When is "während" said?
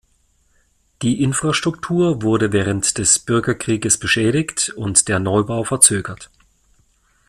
2.53-2.97